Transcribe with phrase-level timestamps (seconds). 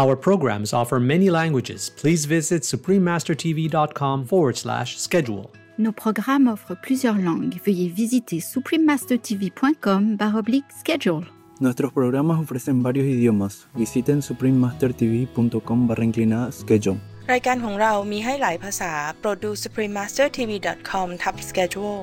[0.00, 1.90] Our programs offer many languages.
[2.00, 5.50] Please visit suprememastertv.com forward slash schedule.
[5.78, 7.56] Nos programmes offrent plusieurs langues.
[7.64, 11.24] Veuillez visiter suprememastertv.com baroblique schedule.
[11.60, 13.66] Nuestros programas ofrecen varios idiomas.
[13.74, 16.98] Visiten suprememastertv.com barra inclinada schedule.
[17.32, 22.00] รายการของเรามีให้หลายภาษา โปรดดู suprememastertv.com ทับ schedule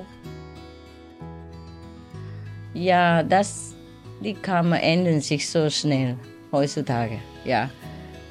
[2.90, 3.50] Ja, das
[4.24, 6.12] die kann man ändern sich so schnell
[6.53, 7.19] Heutzutage.
[7.45, 7.71] Ja,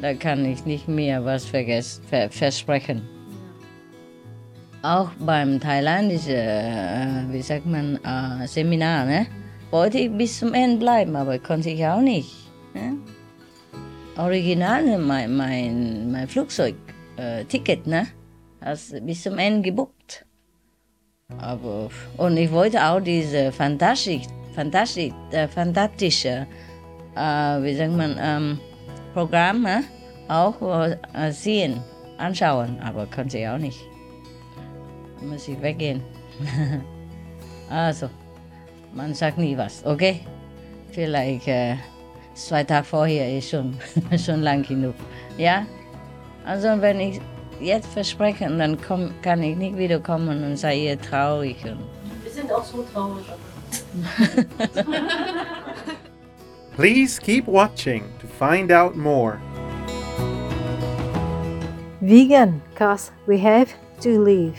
[0.02, 3.02] da kann ich nicht mehr was vergessen, ver versprechen.
[4.84, 9.28] Auch beim thailandischen, äh, wie sagt man, äh, Seminar, ne?
[9.72, 12.36] wollte ich bis zum Ende bleiben, aber konnte ich auch nicht.
[12.74, 12.98] Ne?
[14.18, 18.08] Original, mein, mein, mein Flugzeugticket, ne?
[18.60, 20.26] Hast bis zum Ende gebucht.
[21.38, 26.46] Aber, und ich wollte auch diese Fantastik, Fantastik, äh, fantastische,
[27.16, 28.60] äh, wie sagt man, ähm,
[29.14, 29.84] Programm ne?
[30.28, 31.82] auch äh, sehen,
[32.18, 33.80] anschauen, aber konnte ich auch nicht.
[35.22, 36.02] Muss ich weggehen.
[37.70, 38.10] also,
[38.94, 40.22] man sagt nie was, okay?
[40.92, 41.76] Vielleicht äh,
[42.34, 43.76] zwei Tage vorher ist schon,
[44.18, 44.96] schon lang genug.
[45.38, 45.66] Ja?
[46.46, 47.22] Also, wenn ich
[47.60, 51.64] jetzt verspreche, dann komm, kann ich nicht wiederkommen und sei ihr traurig.
[51.66, 51.80] Und
[52.24, 53.26] Wir sind auch so traurig.
[56.74, 59.42] Please keep watching to find out more.
[62.02, 64.58] Vegan, cause we have to live.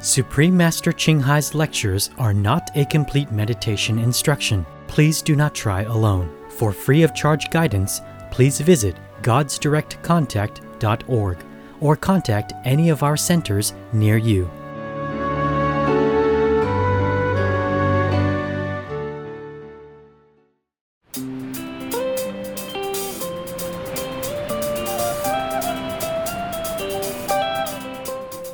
[0.00, 4.64] Supreme Master Ching Hai's lectures are not a complete meditation instruction.
[4.86, 6.32] Please do not try alone.
[6.50, 8.00] For free of charge guidance,
[8.30, 11.47] please visit godsdirectcontact.org
[11.80, 14.50] or contact any of our centers near you.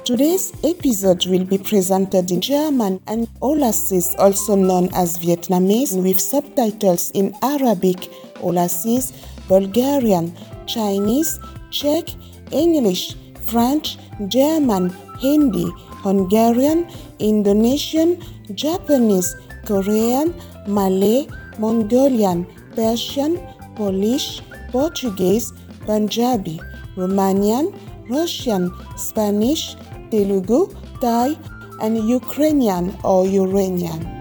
[0.04, 7.10] Today's episode will be presented in German and Olassis, also known as Vietnamese, with subtitles
[7.12, 7.96] in Arabic,
[8.44, 9.14] Olassis,
[9.48, 10.36] Bulgarian,
[10.66, 11.40] Chinese,
[11.74, 12.06] Czech,
[12.54, 13.16] English,
[13.50, 13.98] French,
[14.28, 15.66] German, Hindi,
[16.06, 16.86] Hungarian,
[17.18, 18.16] Indonesian,
[18.54, 19.34] Japanese,
[19.66, 20.32] Korean,
[20.68, 21.26] Malay,
[21.58, 22.46] Mongolian,
[22.76, 23.38] Persian,
[23.74, 25.52] Polish, Portuguese,
[25.86, 26.60] Punjabi,
[26.96, 27.74] Romanian,
[28.08, 29.74] Russian, Spanish,
[30.10, 30.70] Telugu,
[31.00, 31.34] Thai,
[31.82, 34.13] and Ukrainian or Uranian.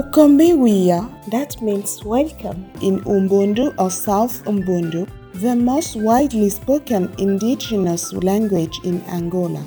[0.00, 8.80] Okombewiya, that means welcome, in Umbundu or South Umbundu, the most widely spoken indigenous language
[8.82, 9.62] in Angola.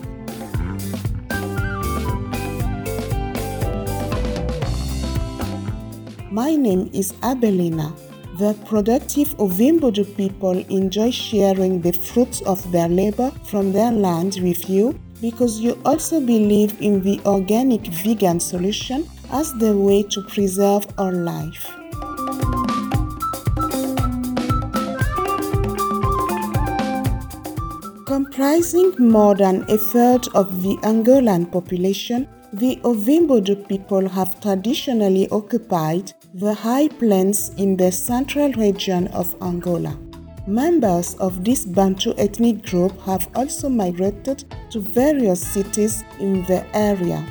[6.32, 7.94] My name is Abelina.
[8.40, 14.68] The productive Ovimbodo people enjoy sharing the fruits of their labor from their land with
[14.68, 20.86] you because you also believe in the organic vegan solution as the way to preserve
[20.98, 21.66] our life.
[28.06, 36.14] Comprising more than a third of the Angolan population, the Ovimbodo people have traditionally occupied
[36.36, 39.98] the high plains in the central region of Angola.
[40.46, 47.26] Members of this Bantu ethnic group have also migrated to various cities in the area.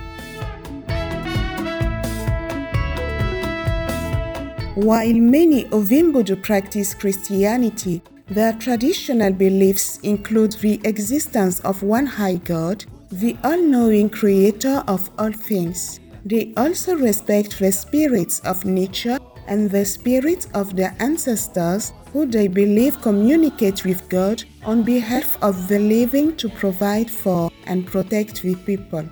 [4.74, 12.86] While many Ovimbodo practice Christianity, their traditional beliefs include the existence of one high God,
[13.10, 16.00] the all knowing creator of all things.
[16.24, 22.48] They also respect the spirits of nature and the spirits of their ancestors, who they
[22.48, 28.54] believe communicate with God on behalf of the living to provide for and protect the
[28.54, 29.04] people.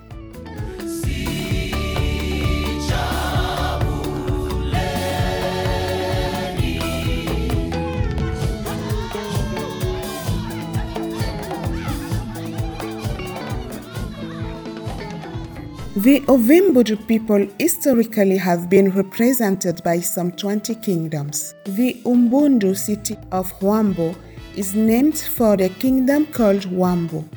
[16.02, 21.54] The Ovimbudu people historically have been represented by some 20 kingdoms.
[21.64, 24.16] The Umbundu city of Huambo
[24.56, 27.28] is named for the kingdom called Huambo.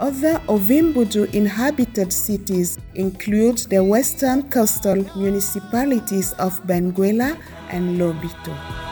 [0.00, 7.38] Other Ovimbudu inhabited cities include the western coastal municipalities of Benguela
[7.70, 8.91] and Lobito.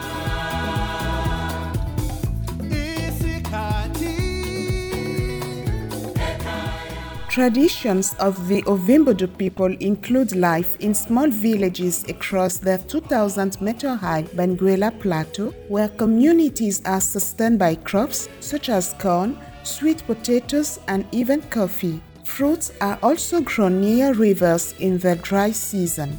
[7.31, 14.25] Traditions of the Ovimbudu people include life in small villages across the 2000 meter high
[14.35, 21.41] Benguela Plateau, where communities are sustained by crops such as corn, sweet potatoes, and even
[21.43, 22.03] coffee.
[22.25, 26.19] Fruits are also grown near rivers in the dry season.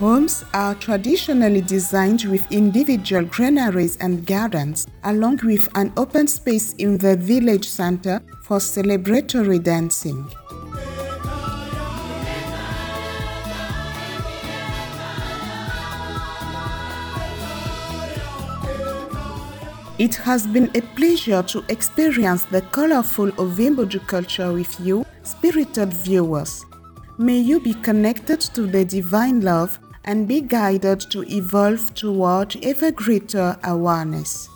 [0.00, 6.96] Homes are traditionally designed with individual granaries and gardens, along with an open space in
[6.96, 10.26] the village center for celebratory dancing.
[19.98, 26.64] It has been a pleasure to experience the colorful Ovimbudu culture with you, spirited viewers.
[27.18, 32.90] May you be connected to the divine love and be guided to evolve toward ever
[32.90, 34.48] greater awareness.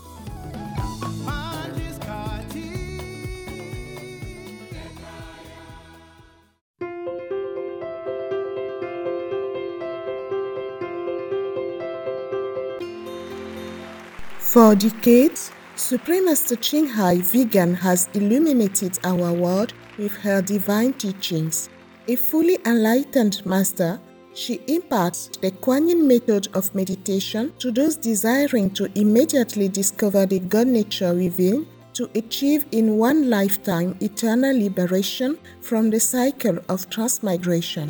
[14.54, 21.68] For decades, Supreme Master Qinghai Vegan has illuminated our world with her divine teachings.
[22.06, 23.98] A fully enlightened master,
[24.34, 30.40] she imparts the Kuan Yin method of meditation to those desiring to immediately discover the
[30.40, 37.88] God nature within to achieve in one lifetime eternal liberation from the cycle of transmigration.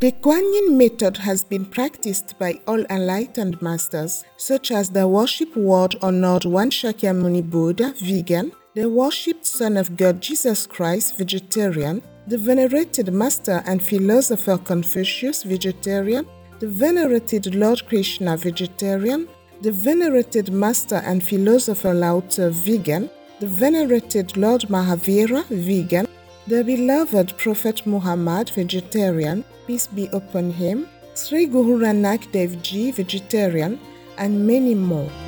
[0.00, 5.56] The Kuan Yin method has been practiced by all enlightened masters, such as the worship
[5.56, 12.36] world honored One Shakyamuni Buddha, vegan, the worshipped Son of God Jesus Christ, vegetarian, the
[12.36, 16.26] venerated Master and philosopher Confucius, vegetarian,
[16.60, 19.26] the venerated Lord Krishna, vegetarian,
[19.62, 23.08] the venerated Master and philosopher Lao Tzu, vegan,
[23.40, 26.06] the venerated Lord Mahavira, vegan,
[26.46, 33.80] the beloved Prophet Muhammad, vegetarian, peace be upon him, Sri Guru Nanak Dev Ji, vegetarian,
[34.18, 35.27] and many more.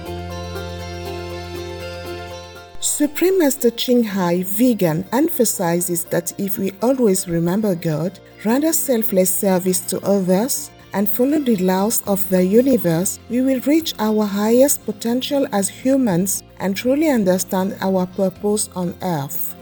[2.82, 9.80] Supreme Master Ching Hai, vegan, emphasizes that if we always remember God, render selfless service
[9.80, 15.46] to others, and follow the laws of the universe, we will reach our highest potential
[15.52, 19.54] as humans and truly understand our purpose on earth.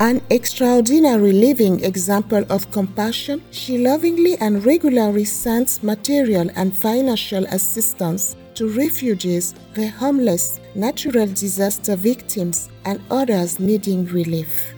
[0.00, 8.34] An extraordinary living example of compassion, she lovingly and regularly sends material and financial assistance
[8.54, 14.74] to refugees, the homeless, natural disaster victims, and others needing relief.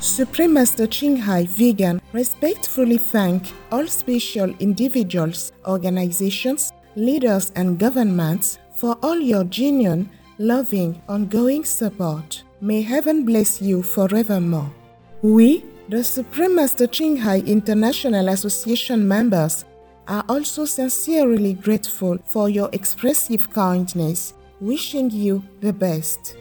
[0.00, 9.20] Supreme Master Qinghai Vegan respectfully thank all special individuals, organizations, leaders, and governments for all
[9.20, 12.44] your genuine, loving, ongoing support.
[12.62, 14.72] May heaven bless you forevermore.
[15.20, 19.64] We, the Supreme Master Qinghai International Association members,
[20.08, 26.36] are also sincerely grateful for your expressive kindness, wishing you the best.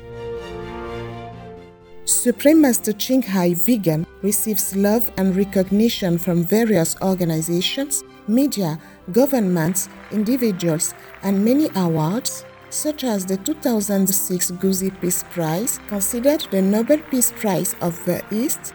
[2.06, 8.80] Supreme Master Qinghai Vegan receives love and recognition from various organizations, media,
[9.12, 17.00] governments, individuals, and many awards, such as the 2006 Guzi Peace Prize, considered the Nobel
[17.10, 18.75] Peace Prize of the East,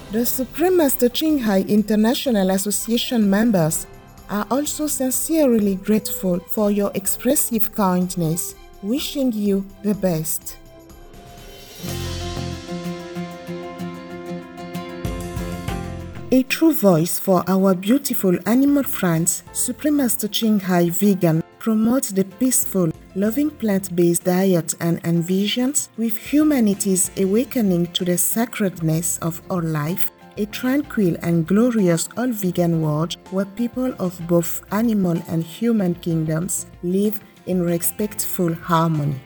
[0.11, 3.87] the Supreme Master Qinghai International Association members,
[4.29, 10.57] are also sincerely grateful for your expressive kindness, wishing you the best.
[16.33, 22.91] A true voice for our beautiful animal friends, Supreme Master Qinghai Vegan promotes the peaceful,
[23.13, 30.09] loving plant based diet and envisions with humanity's awakening to the sacredness of all life,
[30.37, 36.65] a tranquil and glorious all vegan world where people of both animal and human kingdoms
[36.81, 39.21] live in respectful harmony.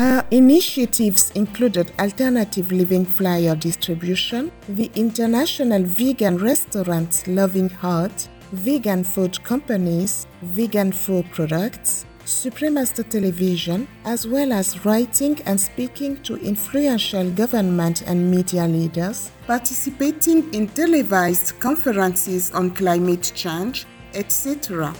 [0.00, 9.44] Her initiatives included alternative living flyer distribution, the International Vegan Restaurant Loving Heart, vegan food
[9.44, 18.00] companies, vegan food products, Supremaster Television, as well as writing and speaking to influential government
[18.06, 24.94] and media leaders, participating in televised conferences on climate change, etc.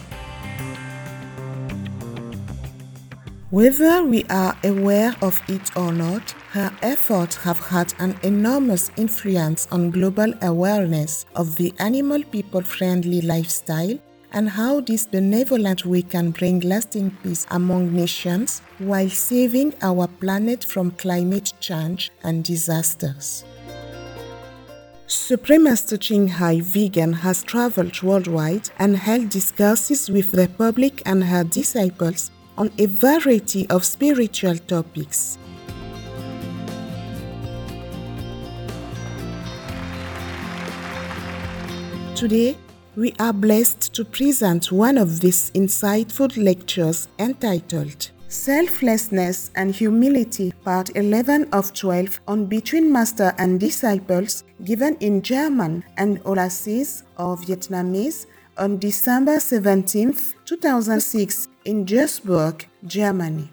[3.51, 9.67] Whether we are aware of it or not, her efforts have had an enormous influence
[9.73, 13.99] on global awareness of the animal people friendly lifestyle
[14.31, 20.63] and how this benevolent way can bring lasting peace among nations while saving our planet
[20.63, 23.43] from climate change and disasters.
[25.07, 31.43] Supreme Master Qinghai Vegan has traveled worldwide and held discourses with the public and her
[31.43, 35.37] disciples on a variety of spiritual topics.
[42.15, 42.55] Today,
[42.95, 50.95] we are blessed to present one of these insightful lectures entitled Selflessness and Humility, Part
[50.95, 58.25] 11 of 12 on Between Master and Disciples, given in German and Olasis or Vietnamese
[58.57, 60.15] on December 17,
[60.45, 63.49] 2006, in Duisburg, Germany.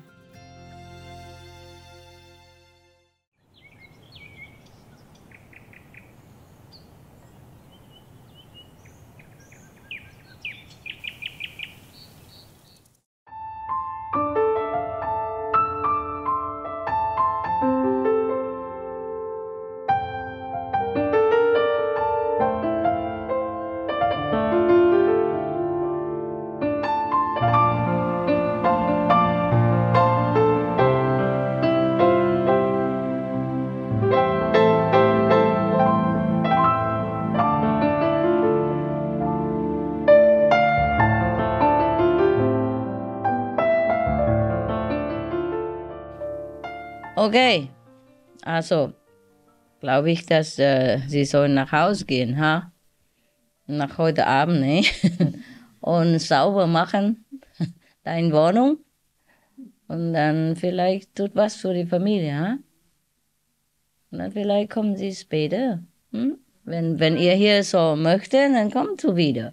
[47.28, 47.68] Okay,
[48.42, 48.94] also
[49.80, 52.72] glaube ich, dass äh, Sie sollen nach Hause gehen, ha?
[53.66, 54.82] Nach heute Abend, ne?
[55.80, 57.26] Und sauber machen,
[58.02, 58.78] deine Wohnung.
[59.88, 62.56] Und dann vielleicht tut was für die Familie, ha?
[64.10, 65.82] Und dann vielleicht kommen Sie später.
[66.12, 66.38] Hm?
[66.64, 69.52] Wenn, wenn ihr hier so möchtet, dann kommt du wieder.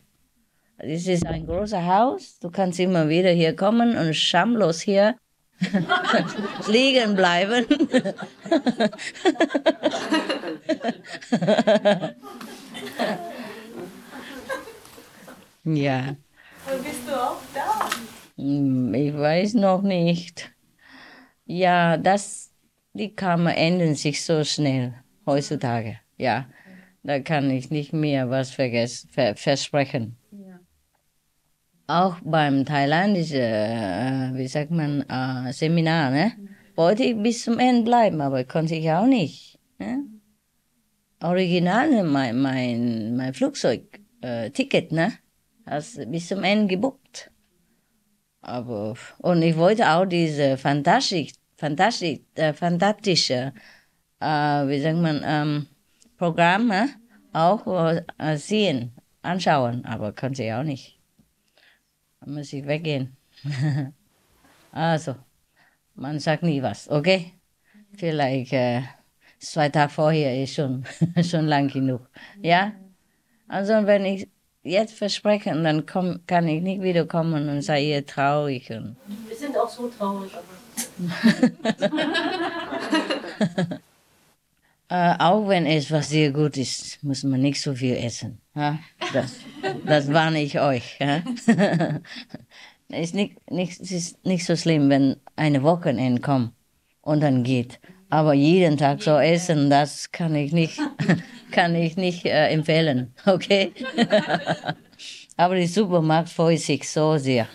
[0.77, 2.39] Es ist ein großes Haus.
[2.39, 5.17] Du kannst immer wieder hier kommen und schamlos hier
[6.67, 7.65] liegen bleiben.
[15.63, 16.15] ja.
[16.71, 17.89] Und bist du auch da?
[18.37, 20.51] Hm, Ich weiß noch nicht.
[21.45, 22.51] Ja, das,
[22.93, 24.95] die Kammer ändern sich so schnell
[25.25, 25.99] heutzutage.
[26.17, 26.47] Ja,
[27.03, 30.17] da kann ich nicht mehr was vergessen, ver versprechen.
[31.87, 36.31] Auch beim thailändischen, äh, wie sagt man, äh, Seminar, ne?
[36.75, 39.59] Wollte ich bis zum Ende bleiben, aber konnte ich auch nicht.
[39.77, 40.03] Ne?
[41.21, 45.13] Original, mein, mein, mein Flugzeug, äh, Ticket, ne?
[45.65, 47.31] Hast bis zum Ende gebucht.
[48.41, 53.53] Aber, und ich wollte auch diese fantastisch, fantastisch, äh, fantastische,
[54.19, 54.25] äh,
[54.67, 55.67] wie sagt man, ähm,
[56.17, 56.89] Programm, ne?
[57.33, 57.65] auch
[58.17, 60.94] äh, sehen, anschauen, aber konnte ich auch nicht.
[62.25, 63.15] Muss ich weggehen.
[64.71, 65.15] also,
[65.93, 67.33] man sagt nie was, okay?
[67.97, 68.81] Vielleicht äh,
[69.39, 70.85] zwei Tage vorher ist schon,
[71.23, 72.07] schon lang genug.
[72.41, 72.73] Ja?
[73.47, 74.27] Also wenn ich
[74.63, 78.69] jetzt verspreche, dann komm, kann ich nicht wiederkommen und sei ihr traurig.
[78.71, 80.31] Und Wir sind auch so traurig.
[84.89, 88.41] äh, auch wenn es was sehr gut ist, muss man nicht so viel essen.
[88.55, 88.79] Ja?
[89.13, 89.35] Das,
[89.85, 90.97] das warne ich euch.
[90.99, 91.21] Ja?
[92.89, 96.53] Es ist nicht, nicht, es ist nicht so schlimm, wenn eine Wochenende kommt
[97.01, 97.79] und dann geht.
[98.09, 100.79] Aber jeden Tag so essen, das kann ich nicht,
[101.51, 103.13] kann ich nicht äh, empfehlen.
[103.25, 103.73] Okay?
[105.37, 107.47] Aber der Supermarkt freut sich so sehr.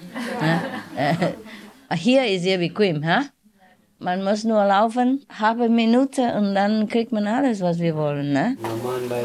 [0.42, 0.62] Ja?
[0.96, 3.04] Äh, hier ist sehr bequem.
[3.06, 3.22] Ha?
[4.02, 8.32] Man muss nur laufen, halbe Minute und dann kriegt man alles, was wir wollen.
[8.32, 8.56] Ne?
[8.62, 9.24] Normal bei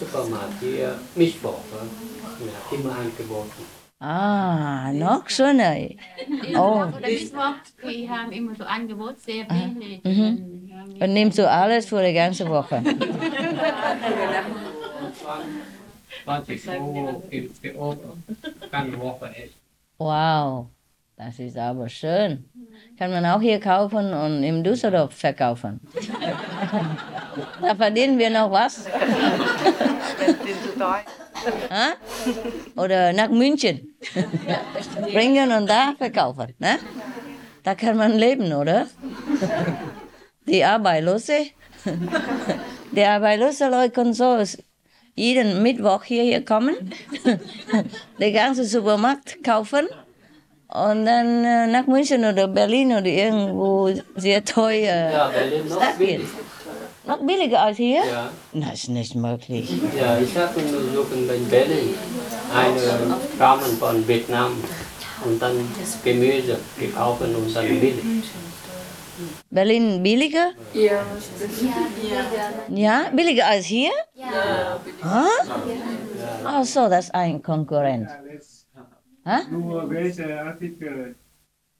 [0.00, 1.60] Supermarkt hier Mischwort,
[2.40, 3.64] ja, immer angeboten.
[4.00, 5.76] Ah, noch schöner.
[6.56, 6.84] Oh.
[6.96, 7.54] Oder Mittwoch,
[7.86, 10.02] die haben immer so Angebot, sehr billig.
[10.02, 10.70] Mhm.
[11.00, 12.82] Und nimmst du alles für die ganze Woche?
[16.24, 17.72] 20 Euro gibt es
[18.70, 19.54] Kann Woche essen.
[19.98, 20.66] Wow,
[21.16, 22.44] das ist aber schön.
[22.98, 25.80] Kann man auch hier kaufen und im Düsseldorf verkaufen.
[27.60, 28.86] da verdienen wir noch was.
[32.76, 33.94] Oder nach München
[35.12, 36.54] bringen und da verkaufen.
[36.58, 36.78] Ne?
[37.62, 38.86] Da kann man leben, oder?
[40.46, 41.46] Die Arbeitslose.
[42.92, 44.42] Die Arbeitslose Leute können so
[45.14, 46.92] jeden Mittwoch hierher kommen,
[48.18, 49.86] den ganzen Supermarkt kaufen
[50.74, 55.10] und dann äh, nach München oder Berlin oder irgendwo sehr teuer.
[55.12, 56.28] Ja, Berlin noch billig.
[57.06, 58.02] Noch billiger als hier?
[58.04, 58.30] Ja.
[58.52, 59.70] Das ist nicht möglich.
[59.96, 61.94] Ja, ich habe in Berlin
[62.52, 64.52] eine Ramen von Vietnam
[65.24, 65.56] und dann
[66.02, 67.94] Gemüse gekauft und dann billig.
[69.50, 70.50] Berlin billiger?
[70.72, 71.02] Ja.
[72.68, 73.92] Ja, billiger als hier?
[74.16, 74.80] Ja.
[76.44, 78.08] Ach so, das ist ein Konkurrent.
[79.24, 79.38] Hä?
[79.50, 81.14] Nur welche Artikel?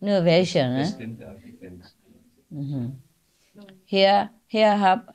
[0.00, 0.86] Nur welche, ne?
[2.50, 3.02] Mhm.
[3.86, 5.14] Hier, hier hab,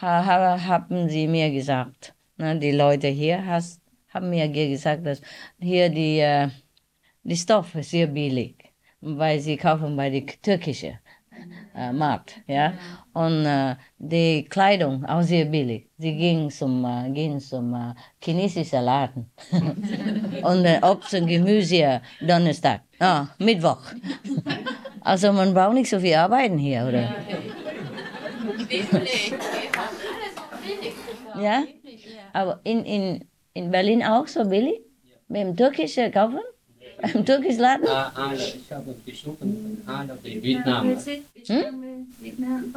[0.00, 5.06] ha, ha, haben sie mir gesagt, ne, die Leute hier has, haben mir ge- gesagt,
[5.06, 5.20] dass
[5.60, 6.48] hier die, äh,
[7.24, 8.56] die Stoff ist sehr billig,
[9.00, 10.98] weil sie kaufen bei der türkischen
[11.74, 12.72] äh, Markt, ja.
[13.12, 15.88] Und äh, die Kleidung auch sehr billig.
[15.98, 19.30] Sie ging zum, äh, gehen zum äh, chinesischen Laden.
[20.42, 23.80] und äh, Obst und Gemüse Donnerstag, ah, Mittwoch.
[25.00, 27.14] also man braucht nicht so viel arbeiten hier, oder?
[31.40, 31.64] Ja?
[32.32, 34.80] Aber in, in, in Berlin auch so billig?
[35.28, 36.40] Beim türkischen kaufen?
[37.02, 37.88] I'm Turkish Latin.
[37.88, 39.40] Ah, ik heb het bezoek
[39.84, 40.96] aan in Vietnam.
[41.44, 41.52] Hm?
[41.52, 42.72] in Vietnam.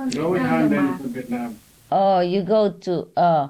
[1.89, 3.47] Oh, you go to uh,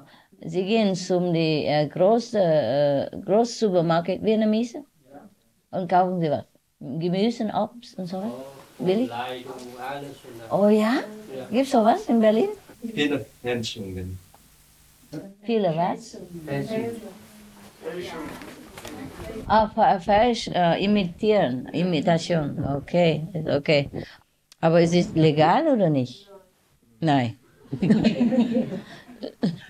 [0.48, 5.20] Zigin zum die eh, uh, große uh, eh, groß supermarket Vietnamese ja.
[5.78, 6.44] und kaufen ze was.
[6.98, 8.32] Gemüse und Obst und so was.
[8.32, 8.44] Oh,
[10.50, 10.94] Oh ja?
[11.36, 11.44] ja.
[11.50, 12.48] Gibt es sowas in Berlin?
[12.94, 13.24] Viele
[15.44, 16.16] Viele was?
[19.46, 23.88] Ah, fa- falsch, äh, imitieren, Imitation, okay, okay.
[24.60, 26.30] Aber ist es legal oder nicht?
[27.00, 27.36] Nein.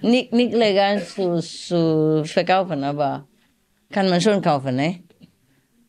[0.03, 3.27] nicht, nicht legal zu, zu verkaufen, aber
[3.90, 5.01] kann man schon kaufen, ne?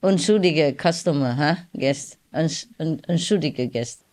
[0.01, 1.57] Unschuldige Customer, ha?
[1.73, 4.03] Guest, Unsch- un, unschuldige Gäste.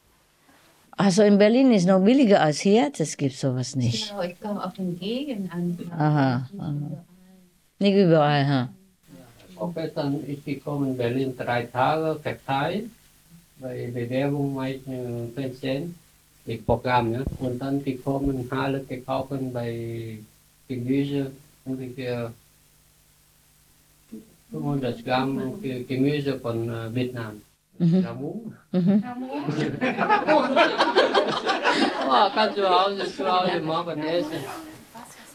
[0.97, 4.11] Also in Berlin ist noch billiger als hier, das gibt sowas nicht.
[4.11, 5.79] Genau, ich komme auf den Gegend an.
[5.99, 7.05] Aha, aha.
[7.79, 8.69] Nicht überall, ha?
[9.61, 12.87] Auch gestern ist gekommen Berlin drei Tage verteilt,
[13.59, 15.95] bei Bewerbung meistens Präsident,
[16.47, 17.13] das Programm.
[17.13, 17.21] Ja.
[17.41, 20.19] Und dann gekommen alle gekauft bei
[20.67, 21.31] Gemüse,
[21.67, 22.33] ungefähr
[24.51, 27.43] 500 Gramm Ge- Gemüse von äh, Vietnam.
[27.79, 28.05] Mhm.
[28.05, 28.53] Ramu.
[28.73, 29.03] Mhm.
[32.09, 34.41] oh, kann zu Hause, zu Hause morgen essen.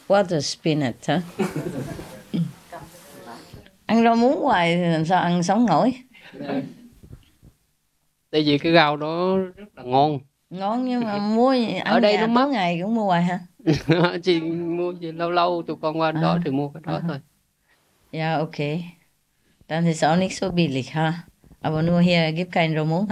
[0.08, 1.22] Water spinach hả?
[3.96, 5.94] ăn rau muống hoài thì làm sao ăn sống nổi?
[8.32, 10.20] Tại vì cái rau đó rất là ngon.
[10.50, 12.50] Ngon nhưng mà mua ăn Ở đây nó mắc.
[12.50, 13.40] ngày cũng mua hoài hả?
[14.24, 16.40] chỉ mua chỉ lâu lâu tụi con qua đó À.
[16.46, 17.18] thì mua cái đó thôi.
[18.12, 18.84] Ja, okay.
[19.68, 21.14] Dann ist auch nicht so billig, ha?
[21.62, 23.08] Aber nur hier gibt kein rau muống?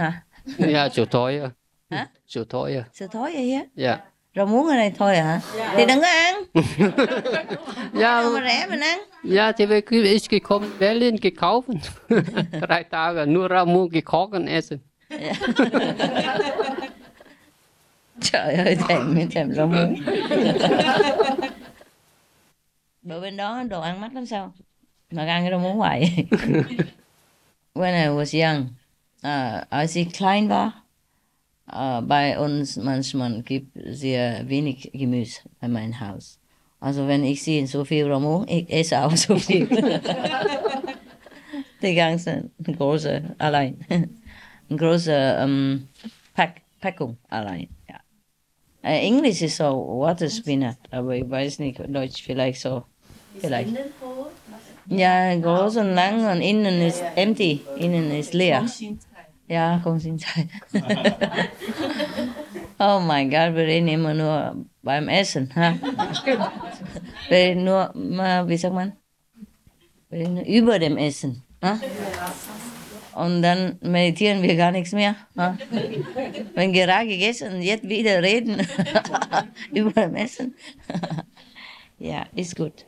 [0.58, 1.50] Dạ, chịu thôi à.
[1.90, 2.08] Hả?
[2.26, 2.84] Chịu thôi à.
[2.92, 3.62] Sao thối vậy á?
[3.74, 3.98] Dạ
[4.34, 5.40] rau muống ở đây thôi à?
[5.56, 5.74] dạ.
[5.76, 6.34] thì đừng có ăn.
[7.94, 8.22] Dạ.
[8.22, 11.64] Mà rẻ mình ăn dạ thì về quý vị cái không bé lên cái khấu
[12.68, 14.78] tại tao là nuôi rau muống cái khó con em dạ.
[18.20, 19.94] trời ơi thèm mới thèm rau muống.
[23.02, 24.52] Bữa bên đó đồ ăn mắc lắm sao?
[25.10, 26.26] Mà ăn cái rau muống vậy
[27.74, 28.66] when I was young
[29.26, 30.70] uh, I see Klein war
[31.72, 36.38] uh, bei uns manchmal gibt sehr wenig Gemüse bei meinem Haus.
[36.80, 39.66] Also wenn ich sehe so viel Ramo, ich esse auch so viel.
[41.82, 43.78] Die ganze große allein.
[43.88, 45.88] Eine große ähm,
[46.34, 47.68] Pack, Packung allein.
[47.88, 48.00] Ja.
[48.82, 52.84] Äh, Englisch ist so Water Spinat, aber ich weiß nicht, Deutsch vielleicht so.
[53.38, 53.70] Vielleicht.
[54.86, 58.66] Ja, groß und lang und innen ist empty, innen ist leer.
[59.46, 60.46] Ja, không xin Zeit.
[62.78, 65.50] oh mein Gott, wir reden immer nur beim Essen.
[67.28, 67.90] Wir reden nur,
[68.48, 68.92] wie sagt man?
[70.10, 71.42] Wir reden nur über dem Essen.
[73.14, 75.14] Und dann meditieren wir gar nichts mehr.
[76.54, 78.66] Wenn gerade gegessen jetzt wieder reden
[79.72, 80.54] über dem Essen.
[81.98, 82.84] ja, ist gut.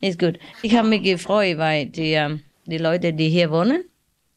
[0.00, 0.38] Ist gut.
[0.62, 3.84] Ich habe mich gefreut, weil die, ähm, die Leute, die hier wohnen,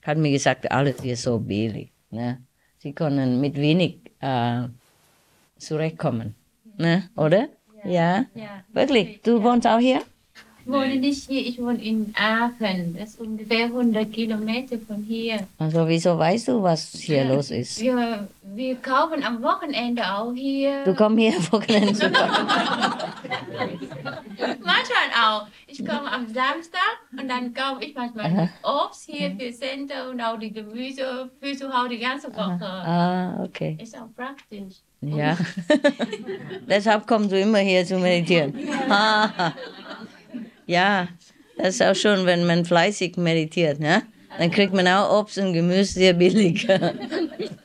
[0.03, 1.91] haben mir gesagt, alles hier so billig.
[2.11, 2.41] Ne?
[2.77, 4.63] Sie können mit wenig äh,
[5.57, 6.35] zurechtkommen.
[6.77, 7.09] Ne?
[7.15, 7.47] Oder?
[7.83, 8.25] Ja.
[8.35, 8.63] Ja.
[8.71, 9.21] Wirklich?
[9.21, 10.01] Du wohnst auch hier?
[10.65, 12.95] Ich wohne nicht hier, ich wohne in Aachen.
[12.97, 15.45] Das ist ungefähr 100 Kilometer von hier.
[15.57, 17.81] Also wieso weißt du, was hier los ist?
[17.81, 20.85] Wir, wir kaufen am Wochenende auch hier.
[20.85, 22.09] Du kommst hier Wochenende zu
[24.39, 25.47] Manchmal auch.
[25.67, 28.49] Ich komme am Samstag und dann kaufe ich manchmal Aha.
[28.85, 32.63] Obst hier für Center und auch die Gemüse für zu Hause die ganze Woche.
[32.63, 33.77] Ah, okay.
[33.81, 34.75] Ist auch praktisch.
[35.01, 35.37] Ja.
[36.69, 38.53] Deshalb kommst du immer hier zu meditieren.
[40.65, 41.07] Ja,
[41.57, 44.03] das ist auch schon, wenn man fleißig meditiert, ne?
[44.39, 46.67] Dann kriegt man auch Obst und Gemüse sehr billig.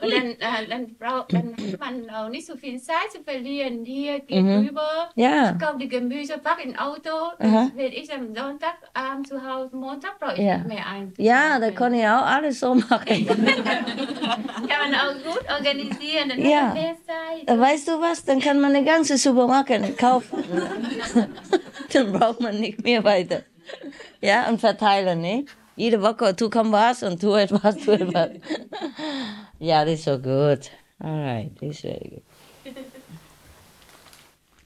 [0.01, 3.85] Und dann, äh, dann, braucht, dann hat man auch nicht so viel Zeit zu verlieren.
[3.85, 5.11] Hier gegenüber.
[5.17, 5.53] Ja.
[5.59, 7.11] Ich kaufe die Gemüse, pack in Auto.
[7.39, 9.75] Das will ich am Sonntagabend zu Hause.
[9.77, 10.59] Montag brauche ich Ja.
[10.59, 11.13] nicht mehr ein.
[11.19, 13.27] Ja, da kann ich auch alles so machen.
[13.27, 16.29] Kann man auch gut organisieren.
[16.29, 16.57] Dann Ja.
[16.59, 17.49] hat man mehr Zeit.
[17.49, 18.25] Äh, Weißt du was?
[18.25, 20.45] Dann kann man eine ganze Supermarkt kaufen.
[21.93, 23.43] Dann braucht man nicht mehr weiter.
[24.21, 25.45] Ja, und verteilen, ne?
[25.77, 28.31] Jede Woche, du komm was und tu etwas, tu etwas.
[29.59, 30.71] ja, das ist so gut.
[30.99, 32.23] Alright, das ist sehr gut.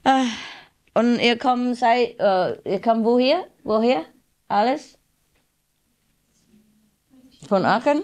[0.03, 0.25] Ah,
[0.95, 3.45] und ihr kommt, sei, äh, ihr kommt woher?
[3.63, 4.05] Woher?
[4.47, 4.97] Alles?
[7.47, 8.03] Von Aachen?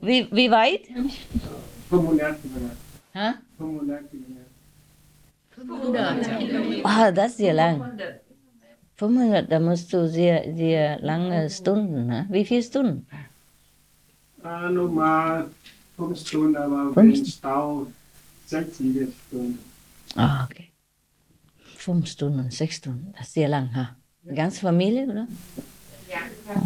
[0.00, 0.86] Wie, wie weit?
[1.90, 2.76] 35 Minuten.
[3.12, 3.32] Hä?
[3.58, 4.37] 35 Minuten.
[6.84, 7.90] Ah, das ist sehr lang.
[8.96, 12.26] 500, da musst du sehr, sehr lange Stunden, ne?
[12.30, 13.06] Wie viele Stunden?
[14.42, 15.46] Ah, normal
[15.96, 17.86] 5 Stunden, aber wenn Stau
[18.46, 19.58] 6, 7 Stunden.
[20.16, 20.70] Ah, okay.
[21.76, 23.96] Fünf Stunden, sechs Stunden, das ist sehr lang, ha?
[24.22, 25.28] Die ganze Familie, oder?
[26.10, 26.62] Ja.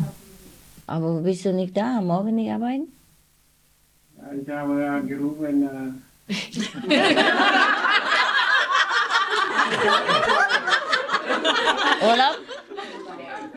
[0.87, 2.88] Aber bist du nicht da, morgen nicht arbeiten?
[4.16, 5.62] Ja, Ich habe angerufen,
[6.28, 6.33] äh,
[12.02, 12.37] Urlaub?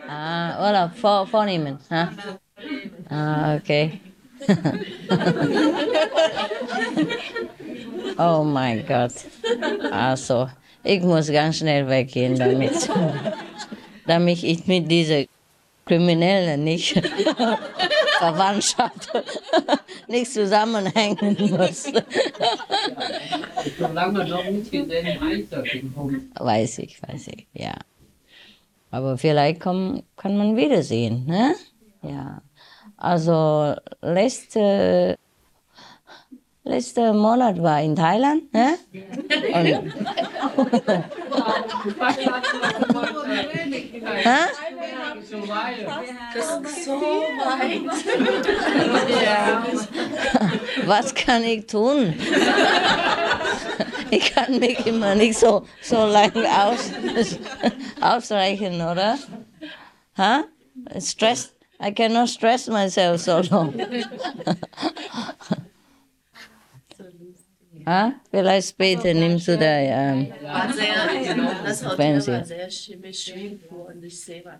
[0.07, 2.09] Ah, Urlaub, vor, vornehmen, ha?
[3.09, 3.99] Ah, okay.
[8.17, 9.13] oh mein Gott.
[9.91, 10.49] Also,
[10.83, 12.89] ich muss ganz schnell weggehen damit,
[14.07, 15.23] damit ich mit dieser
[15.85, 17.01] Kriminellen nicht
[18.19, 19.09] Verwandtschaft
[20.07, 21.83] nicht zusammenhängen muss.
[23.79, 26.39] Solange noch nicht gesehen kommt.
[26.39, 27.73] Weiß ich, weiß ich, ja.
[28.91, 31.55] Aber vielleicht komm, kann man wiedersehen, ne?
[32.01, 32.41] Ja.
[32.97, 35.17] Also, letzte,
[36.65, 38.77] letzte Monat war in Thailand, ne?
[50.85, 52.13] Was kann ich tun?
[54.11, 56.91] Ich kann mich immer nicht so, so lange aus,
[58.01, 59.17] ausreichen, oder?
[60.15, 60.43] Huh?
[60.99, 63.73] Stress, I cannot stress myself so long.
[67.85, 70.27] Ah, vielleicht später nimmst du da ähm,
[71.65, 73.33] das Hotel war sehr chemisch
[73.69, 74.59] und ich sehe was.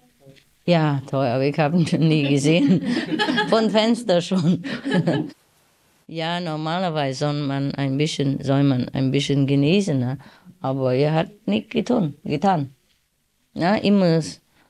[0.66, 2.82] Ja, toll, aber ich habe ihn nie gesehen.
[3.50, 4.64] Von Fenster schon.
[6.08, 10.18] ja, normalerweise soll man ein bisschen, soll man ein bisschen genießen, ne?
[10.62, 12.16] aber er hat nicht getan.
[12.24, 12.74] getan.
[13.54, 14.20] Ja, immer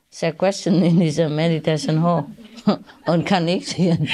[0.10, 2.26] sehr question in dieser Meditation Hall
[3.06, 4.08] und kann nichts sehen.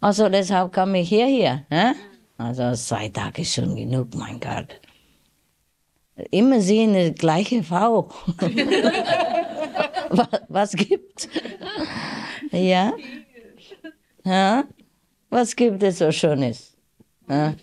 [0.00, 1.62] Also deshalb komme ich hierher.
[1.70, 1.94] Ne?
[2.36, 4.80] Also zwei Tage ist schon genug, mein Gott.
[6.30, 8.08] Immer sehen die gleiche Frau.
[10.10, 11.28] was, was gibt?
[12.52, 12.92] Ja?
[14.24, 14.64] ja?
[15.30, 16.76] Was gibt es so Schönes?
[17.28, 17.54] Ja?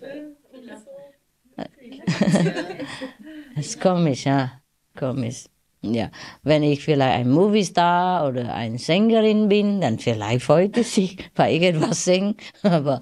[3.56, 4.52] Das ist komisch, ja.
[4.98, 5.44] Komisch.
[5.84, 6.10] Ja,
[6.42, 11.52] wenn ich vielleicht ein Moviestar oder eine Sängerin bin, dann vielleicht freut es sich bei
[11.52, 13.00] irgendwas singen, aber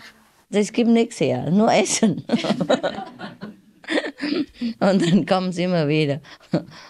[0.51, 2.25] das gibt nichts her, nur Essen.
[4.81, 6.21] Und dann kommen sie immer wieder.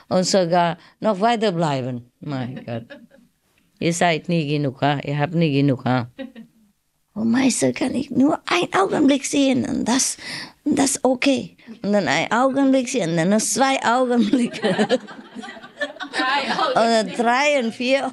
[0.09, 2.11] Und sogar noch weiter bleiben.
[2.20, 2.87] Mein Gott.
[3.79, 4.99] Ihr seid nie genug, ha?
[5.03, 5.85] ihr habt nie genug.
[5.85, 6.11] Ha?
[7.14, 10.16] Oh Meister, kann ich nur einen Augenblick sehen und das,
[10.64, 11.57] das ist okay.
[11.83, 15.01] Und dann ein Augenblick sehen, dann noch zwei Augenblicke.
[16.73, 18.12] Oder drei und vier,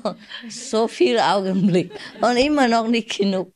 [0.50, 1.92] so viel Augenblick.
[2.22, 3.52] Und immer noch nicht genug.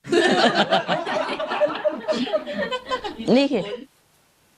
[3.28, 3.66] Nicht.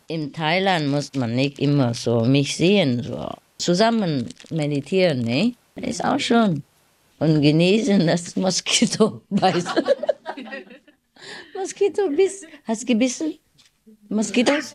[0.08, 5.54] In Thailand muss man nicht immer so mich sehen, so zusammen meditieren, ne?
[5.76, 6.64] Ist auch schön.
[7.20, 9.72] Und genießen das Moskito beißen.
[11.56, 12.46] Moskito biss.
[12.66, 13.40] Hast du gebissen?
[14.10, 14.74] Moskitos?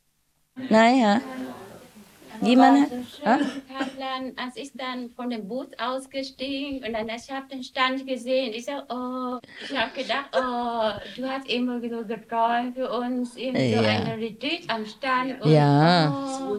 [2.40, 2.48] Nein, ja.
[2.48, 2.88] Jemand?
[3.24, 3.38] Ja?
[3.68, 8.52] Thailand, als ich dann von dem Bus ausgestiegen und dann ich habe den Stand gesehen,
[8.54, 13.40] ich sag, oh, ich habe gedacht, oh, du hast immer so geträumt für uns, so
[13.40, 13.80] Ja.
[13.80, 15.40] eine Retreat am Stand.
[15.42, 16.12] Und, Ja.
[16.50, 16.58] Oh,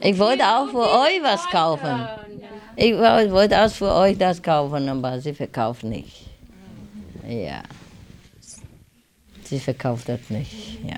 [0.00, 2.06] Ich wollte auch für euch was kaufen.
[2.76, 6.26] Ich wo- wollte auch für euch das kaufen, aber sie verkauft nicht.
[7.26, 7.62] Ja.
[9.44, 10.96] Sie verkauft das nicht, ja.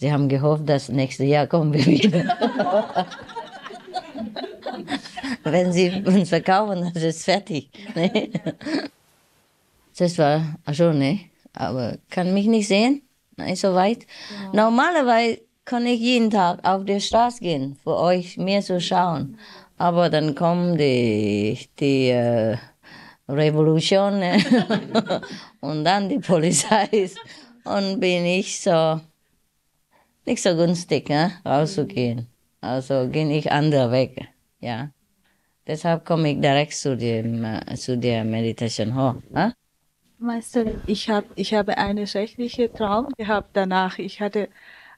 [0.00, 2.24] Sie haben gehofft, dass nächstes Jahr kommen wir wieder.
[5.44, 7.68] Wenn sie uns verkaufen, dann ist es fertig.
[9.98, 11.20] Das war schon, ne?
[11.52, 13.02] Aber kann mich nicht sehen,
[13.36, 14.06] nicht so weit.
[14.54, 19.36] Normalerweise kann ich jeden Tag auf die Straße gehen, für euch mir zu schauen.
[19.76, 22.56] Aber dann kommt die, die äh,
[23.28, 24.38] Revolution ne?
[25.60, 27.10] und dann die Polizei
[27.64, 28.98] und bin ich so
[30.26, 31.32] nicht so günstig, ne?
[31.44, 32.26] rauszugehen.
[32.60, 34.26] Also gehe ich andere Wege,
[34.60, 34.90] ja.
[35.66, 39.22] Deshalb komme ich direkt zu, dem, äh, zu der Meditation Hall.
[39.30, 39.54] Ne?
[40.18, 43.98] Meister, ich, hab, ich habe einen schrecklichen Traum gehabt danach.
[43.98, 44.48] Ich hatte,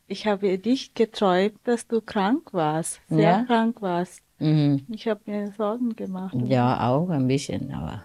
[0.09, 3.45] ich habe dich geträumt, dass du krank warst, sehr Ja?
[3.45, 4.23] krank warst.
[4.39, 4.85] Mhm.
[4.89, 6.35] Ich habe mir Sorgen gemacht.
[6.47, 8.05] Ja, auch ein bisschen, aber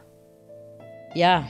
[1.15, 1.47] ja,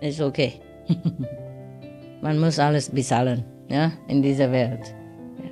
[0.00, 0.60] ist okay.
[2.22, 4.94] Man muss alles bezahlen, ja, in dieser Welt.
[5.38, 5.50] Ja.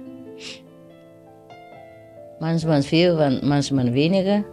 [2.40, 4.44] Manchmal viel, manchmal weniger.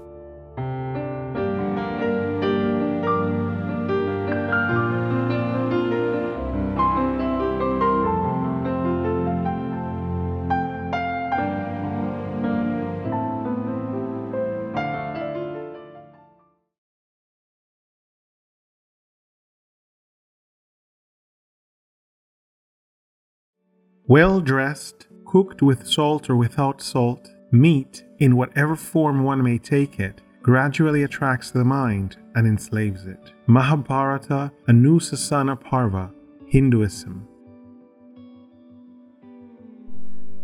[24.09, 29.99] Well dressed, cooked with salt or without salt, meat, in whatever form one may take
[29.99, 33.33] it, gradually attracts the mind and enslaves it.
[33.45, 36.11] Mahabharata, Anusasana Parva,
[36.47, 37.27] Hinduism.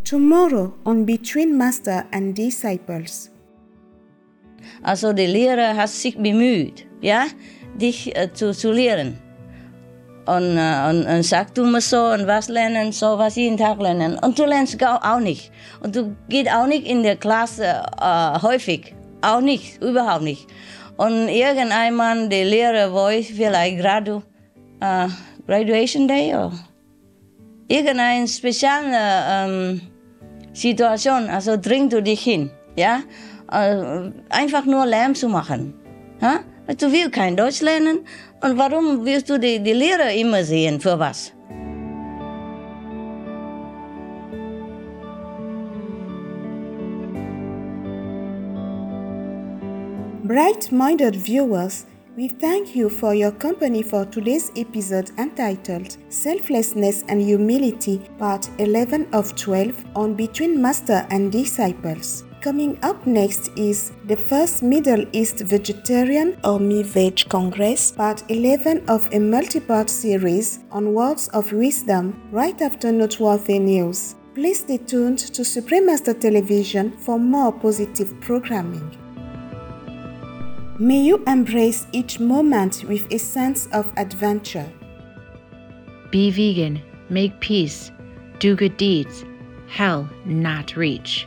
[0.04, 3.30] Tomorrow on Between Master and Disciples.
[4.84, 7.26] Also der Lehrer hat sich bemüht, ja,
[7.76, 9.25] dich uh, äh, zu, zu lehren.
[10.26, 13.80] Und, äh, und, und sagt, du musst so und was lernen, so was jeden Tag
[13.80, 14.18] lernen.
[14.18, 15.52] Und du lernst auch, nicht.
[15.80, 18.94] Und du gehst auch nicht in der Klasse äh, häufig.
[19.22, 20.46] Auch nicht, überhaupt nicht.
[20.96, 24.22] Und irgendeinmal, der Lehrer wollte vielleicht gerade
[24.80, 25.08] äh,
[25.46, 26.52] Graduation Day oder
[27.68, 28.96] irgendeine spezielle
[29.28, 29.80] ähm,
[30.52, 33.00] Situation, also dringst du dich hin, ja?
[33.52, 35.74] Äh, einfach nur Lärm zu machen.
[36.20, 36.40] Ja?
[36.78, 38.00] Du willst kein Deutsch lernen
[38.42, 41.32] und warum willst du die, die Lehrer immer sehen, für was?
[50.26, 57.22] Bright minded viewers, we thank you for your company for today's episode entitled Selflessness and
[57.22, 62.25] Humility, Part 11 of 12 on Between Master and Disciples.
[62.40, 68.84] Coming up next is the first Middle East Vegetarian or Me Veg Congress, part 11
[68.88, 74.14] of a multi part series on words of wisdom right after noteworthy news.
[74.34, 78.96] Please stay tuned to Supreme Master Television for more positive programming.
[80.78, 84.70] May you embrace each moment with a sense of adventure.
[86.10, 87.90] Be vegan, make peace,
[88.38, 89.24] do good deeds,
[89.68, 91.26] hell not reach.